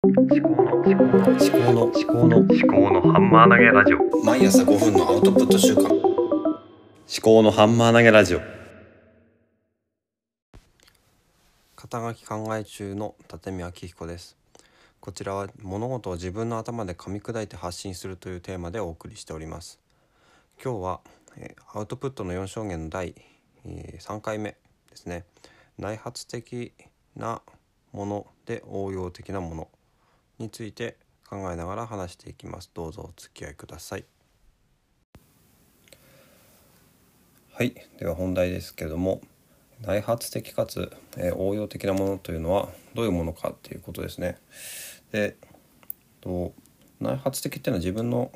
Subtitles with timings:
[0.00, 4.24] 思考の思考の思考の思考の思考のハンマー投げラジオ。
[4.24, 5.86] 毎朝5分のアウトプット週間。
[5.90, 5.92] 思
[7.20, 8.40] 考のハンマー投げラジオ。
[11.74, 14.36] 肩書き考え中の立見明彦です。
[15.00, 19.80] こちらは物事を自分の頭で噛み砕いて発信するというテーマでお送りしております。
[20.62, 21.00] 今日は、
[21.36, 23.16] えーアウトプットの4証言の第、
[23.66, 24.56] えー3回目で
[24.94, 25.24] すね。
[25.76, 26.72] 内発的
[27.16, 27.42] な
[27.90, 29.68] もので応用的なもの
[30.38, 30.96] について
[31.28, 32.70] 考えながら話していきます。
[32.72, 34.04] どうぞお付き合いください。
[37.52, 37.74] はい。
[37.98, 39.20] では本題ですけども
[39.80, 44.38] 内発的かつ、えー応用的なものというのはどういうものかっていうことですね。
[45.12, 45.36] で
[46.20, 46.52] と
[47.00, 48.32] 内発的っていうのは自分の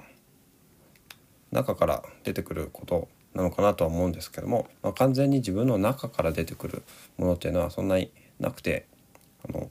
[1.51, 6.83] 中から出てくることなのかなとは思うんですけども、まあ、完全に自分の中から出てくる
[7.17, 8.87] ものっていうのはそんなになくて
[9.49, 9.71] あの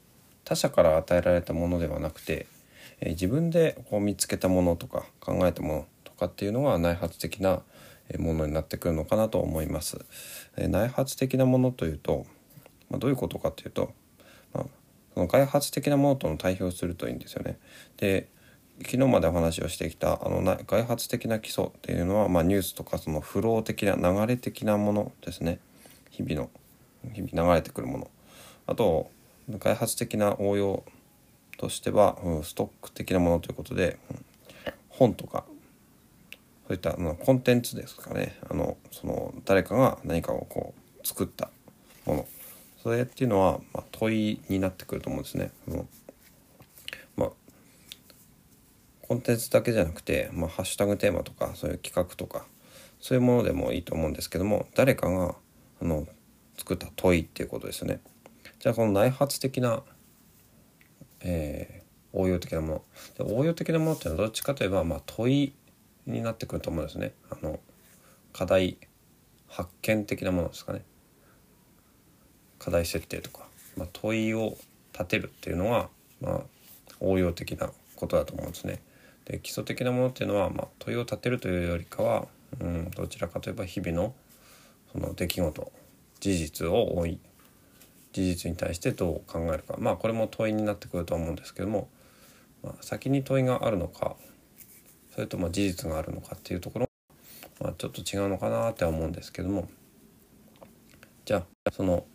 [0.51, 2.45] 他者から与えられたものではなくて、
[2.99, 7.61] えー自分でこう見つけたものとか考えたものとかっていうのが内発的な
[8.09, 10.03] えものになってくるのかなと思います。
[10.57, 12.25] えー内発的なものというと、
[12.89, 13.93] まあ、どういうことかというと、
[14.53, 14.65] まあ、
[15.13, 17.57] その外発的なものとの対比をするといいんですよね。
[17.95, 18.27] で
[18.79, 25.59] 昨日までお話をしてきたあのな外発的な基礎っていうのは、まあ、ニュースとかそのフロー的な流れ的なものですね
[26.09, 26.49] 日々の
[27.13, 28.11] 日々流れてくるもの
[28.67, 29.11] あと
[29.59, 30.83] 外発的な応用
[31.57, 34.25] としては、うんストック的なものということで、うん
[34.89, 35.45] 本とか
[36.67, 41.49] そういったあのコンテンツですかねあのその誰かが何かをこう作った
[42.05, 42.27] もの
[42.83, 45.51] それっていうのは、まあ、問いになってくると思うんですね。
[45.67, 45.85] あの
[47.15, 47.29] まあ
[49.01, 52.45] コンテンツだけじゃなくて、まあ、ハッシュタグテーマとかそういう企画とか
[52.99, 55.35] そういうものでもいいと思うんですけども誰かが
[55.81, 56.07] あの
[56.57, 57.99] 作った問いっていうことですよね。
[58.61, 59.83] じゃあこの内発的な、
[61.21, 61.81] えー
[62.13, 62.83] 応用的なも
[63.17, 65.53] ので応用的なものっていうのはどっちかといえば、まあ、問い
[66.05, 67.13] になってくると思うんですね。
[67.29, 67.59] あの
[68.33, 68.77] 課題
[69.47, 70.83] 発見的なものですかね。
[72.59, 73.47] 課題設定とか、
[73.77, 74.57] まあ、問いを
[74.93, 75.89] 立てるっていうのが、
[76.21, 76.41] まあ、
[76.99, 78.81] 応用的なことだと思うんですね。
[79.25, 82.27] で基礎的なものっていうのは、まあ、問いを立てるというよりかは、
[82.59, 84.13] うん、どちらかといえば日々の
[84.91, 85.71] その出来事
[86.19, 87.19] 事実を追い
[88.11, 89.75] 事実に対してどう考えるか。
[89.79, 91.89] まあこれも問いになってくるとは思うんですけども、
[92.63, 94.15] まあ、先に問いがあるのか
[95.11, 96.89] それとも事実があるのかっていうところ、
[97.59, 99.69] まあ、ちょっと違うのかなって思うんですけども。
[101.25, 102.05] じゃあその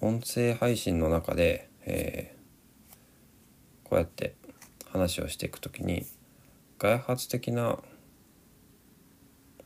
[0.00, 2.38] 音声配信の中で、えー
[3.88, 4.34] こうやって
[4.90, 6.06] 話をしていくときに
[6.78, 7.78] 外発的な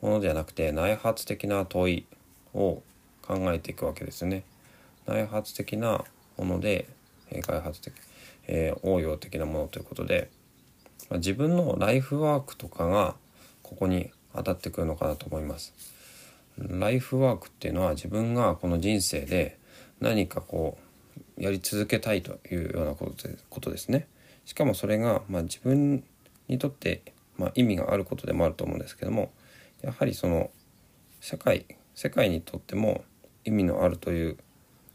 [0.03, 2.07] ものではなくて内発的な問い
[2.53, 2.83] を
[3.23, 4.45] 考えていくわけですね。
[5.07, 6.05] 内発的な
[6.37, 6.89] もので、
[7.31, 7.95] えー外発的、
[8.47, 10.29] えー応用的なものということで、
[11.09, 13.15] まあ、自分のライフワークとかが
[13.63, 15.73] ここに当たってくるのかなと思います。
[16.59, 19.59] ライフワークっていうのは自分がこの人生で
[20.01, 20.79] 何かこ
[21.39, 24.07] うやり続けたいというようなことでことですね。
[24.45, 26.05] しかもそれが、まあ、自分
[26.49, 27.03] にとって、
[27.39, 29.31] まあ、意味があることでもあると思うんですけども
[29.83, 30.51] やはりその
[31.21, 33.05] 社会世界にとっても
[33.45, 34.39] 意味のあるという、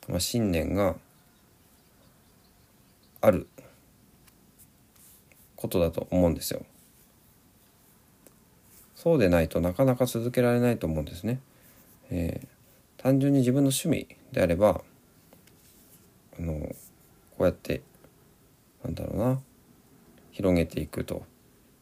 [0.07, 0.95] まあ、信念が
[3.21, 3.47] ある
[5.55, 6.65] ことだと思うんですよ。
[8.95, 11.39] そうでないとなかなか続けられないと思うんですね。
[12.09, 12.57] えー
[12.97, 14.81] 単純に自分の趣味であれば
[16.37, 16.75] あのこ
[17.39, 17.81] うやって
[18.83, 19.39] なんだろうな
[20.31, 21.23] 広げていくと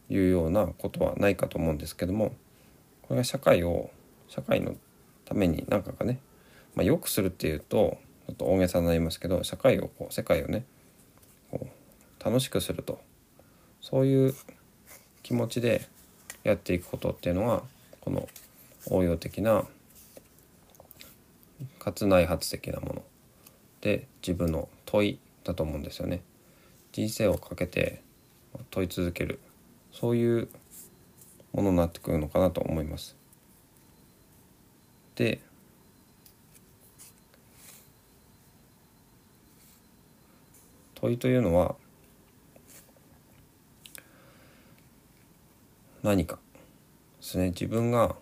[0.08, 2.34] いうようなことはないかと思うんですけども
[3.08, 3.90] これが社会を
[4.28, 4.74] 社会の
[5.24, 6.20] ために何かがね、
[6.74, 10.64] まあ、良くするっていうとちょっと大げさになりますけど社会をこう世界をね
[11.50, 13.00] こう楽しくすると。
[13.80, 14.34] そういう
[15.22, 15.86] 気持ちで
[16.42, 17.62] やっていくことっていうのが
[18.00, 18.28] この
[18.90, 19.64] 応用的な
[21.78, 23.02] かつ内発的なもの。
[23.80, 26.22] で自分の問いだと思うんですよね。
[26.90, 28.02] 人生をかけて
[28.70, 29.38] 問い続ける。
[29.92, 30.48] そういう
[31.56, 33.16] ものになってくるのかなと思います。
[35.14, 35.40] で
[40.94, 41.74] 問いというのは
[46.02, 46.40] 何かで
[47.20, 48.16] すね自分が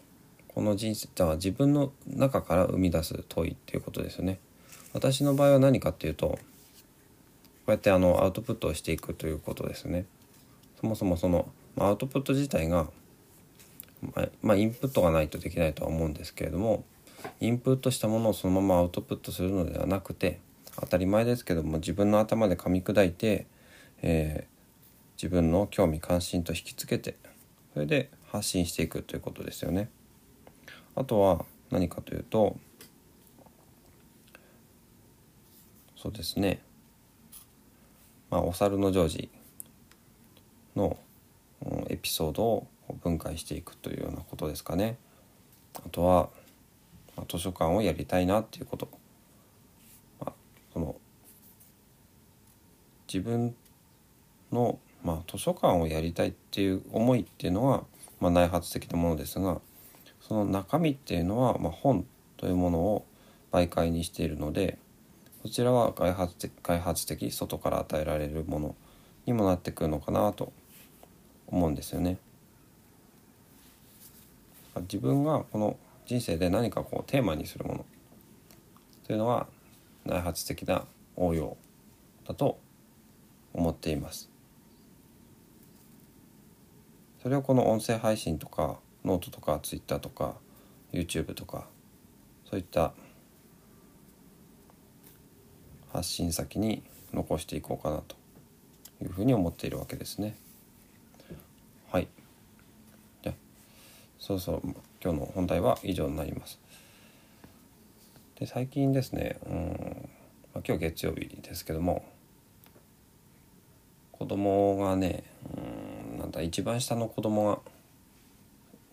[0.54, 4.38] この人生だから自分の中から生み出す問いっていうことですよね。
[4.92, 6.38] 私の場合は何かっていうとこ
[7.66, 10.06] うやってあのアウトプットをしていくということですね。
[10.80, 12.88] そもそもそのアウトプット自体が、
[14.42, 16.84] まあ、インプットがないとできないとは思うんですけれども
[17.40, 20.40] インプットしたものをそのままアウトプットするのではなくて
[20.80, 23.46] 当たり前ですけども自分の頭で噛み砕いて、
[24.02, 24.54] えー
[25.16, 27.16] 自分の興味関心と引きつけて
[27.72, 29.88] それで発信していくということですよね。
[30.96, 32.56] あとは何かというと
[35.96, 36.62] そうですね
[38.30, 39.30] まあお猿のジョージ
[40.76, 40.98] の
[41.88, 44.98] エピソードを分解していくというようなことですかね。
[45.74, 46.30] あとは、
[47.16, 48.88] まあ図書館をやりたいなっていうこと。
[50.20, 50.32] まあ、
[50.72, 50.96] その
[53.12, 53.54] 自分
[54.52, 57.84] の、まあ、図書館をやりたいっていう思いっていうのは、
[58.20, 59.60] まあ、内発的なものですが
[60.20, 62.06] その中身っていうのは、まあ、本
[62.36, 63.06] というものを
[63.52, 64.78] 媒介にしているので
[65.42, 68.74] そちらは外発的外発的外から与えられるもの
[69.26, 70.52] にもなってくるのかなと
[71.46, 72.18] 思うんですよね。
[74.82, 75.76] 自分がこの
[76.06, 77.86] 人生で何かこうテーマにするもの
[79.06, 79.46] というのは
[80.04, 80.84] 内発的な
[81.16, 81.56] 応用
[82.26, 82.58] だと
[83.52, 84.30] 思っています。
[87.22, 90.34] それをこの音声配信とかノートとかツイッターとか
[90.92, 91.66] YouTube とか
[92.44, 92.92] そういった
[95.92, 96.82] 発信先に
[97.12, 98.16] 残していこうかなと
[99.02, 100.36] いうふうに思っているわけですね。
[101.90, 102.08] はい。
[103.22, 103.34] じゃあ
[104.24, 104.62] そうそう
[105.02, 106.58] 今日の本題は以上になります。
[108.36, 110.08] で最近ですねうん、
[110.54, 112.06] ま、今日月曜日ですけども
[114.12, 115.24] 子供がね
[115.54, 117.58] うんなんだ一番下の子供が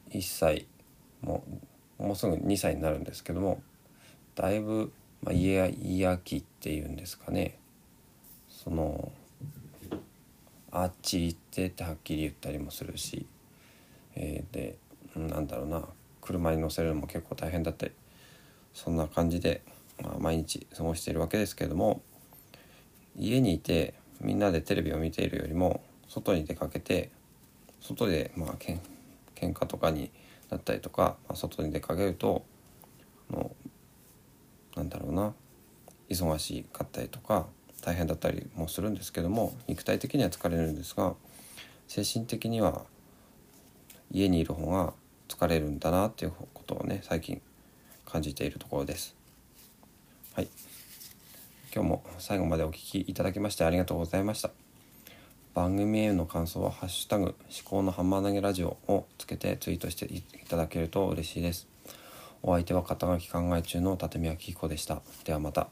[0.10, 0.68] 1歳
[1.22, 1.46] も
[1.98, 3.64] うもうすぐ2歳になるんですけども
[4.36, 4.92] だいぶ、
[5.24, 7.58] まあ、イヤイヤ期っていうんですかね
[8.50, 9.14] その
[10.72, 13.26] あっち行ってってはっきり言ったりもするし、
[14.18, 14.81] えーで
[15.16, 15.88] なんだろうな。
[16.22, 17.92] 車に乗せるのも結構大変だったり
[18.74, 19.62] そんな感じで、
[20.02, 22.02] まあ、毎日過ごしているわけですけれども
[23.18, 27.10] 家にいてみんなでテレビを見ているよりも外に出かけて
[27.82, 28.82] 外でまあけん
[29.36, 30.12] 喧嘩とかに
[30.50, 32.46] なったりとか、まあ、外に出かけると
[33.32, 33.52] あの
[34.76, 35.34] なんだろうな。
[36.10, 37.48] 忙しかったりとか
[37.82, 41.14] 大変だったりもするんですけども肉体的には疲れるんですが
[41.88, 42.84] 精神的には
[44.12, 44.94] 家にいる方が
[45.32, 47.42] 疲れるんだなっていうことをね最近
[48.06, 49.16] 感じているところです。
[50.34, 50.50] はい。
[51.74, 54.52] 今日も最後までお聞きいただきましてありがとうございました。
[55.54, 61.68] 番組への感想は「ハッシュタグ思考のハンマー投げラジオ」をつけてツイートしていただけると嬉しいです。
[62.44, 65.02] お相手は肩書き考え中の立宮紀彦でした。
[65.24, 65.70] ではまた。